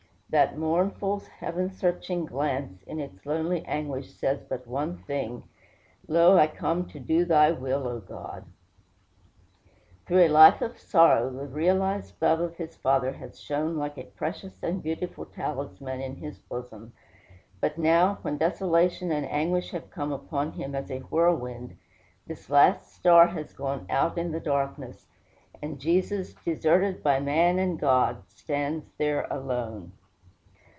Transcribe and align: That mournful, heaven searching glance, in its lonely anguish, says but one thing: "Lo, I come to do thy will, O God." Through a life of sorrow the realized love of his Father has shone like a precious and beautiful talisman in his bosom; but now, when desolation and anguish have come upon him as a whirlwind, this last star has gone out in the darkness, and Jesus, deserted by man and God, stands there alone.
That 0.33 0.57
mournful, 0.57 1.23
heaven 1.39 1.69
searching 1.73 2.23
glance, 2.25 2.83
in 2.83 3.01
its 3.01 3.25
lonely 3.25 3.65
anguish, 3.65 4.13
says 4.13 4.41
but 4.47 4.65
one 4.65 4.95
thing: 5.03 5.43
"Lo, 6.07 6.37
I 6.37 6.47
come 6.47 6.87
to 6.87 7.01
do 7.01 7.25
thy 7.25 7.51
will, 7.51 7.85
O 7.85 7.99
God." 7.99 8.45
Through 10.05 10.23
a 10.25 10.29
life 10.29 10.61
of 10.61 10.79
sorrow 10.79 11.29
the 11.29 11.47
realized 11.47 12.15
love 12.21 12.39
of 12.39 12.55
his 12.55 12.77
Father 12.77 13.11
has 13.11 13.41
shone 13.41 13.75
like 13.75 13.97
a 13.97 14.05
precious 14.05 14.63
and 14.63 14.81
beautiful 14.81 15.25
talisman 15.25 15.99
in 15.99 16.15
his 16.15 16.39
bosom; 16.39 16.93
but 17.59 17.77
now, 17.77 18.19
when 18.21 18.37
desolation 18.37 19.11
and 19.11 19.25
anguish 19.25 19.71
have 19.71 19.89
come 19.91 20.13
upon 20.13 20.53
him 20.53 20.73
as 20.73 20.89
a 20.89 20.99
whirlwind, 20.99 21.75
this 22.25 22.49
last 22.49 22.93
star 22.95 23.27
has 23.27 23.51
gone 23.51 23.85
out 23.89 24.17
in 24.17 24.31
the 24.31 24.39
darkness, 24.39 25.07
and 25.61 25.77
Jesus, 25.77 26.33
deserted 26.35 27.03
by 27.03 27.19
man 27.19 27.59
and 27.59 27.77
God, 27.77 28.23
stands 28.29 28.93
there 28.97 29.27
alone. 29.29 29.91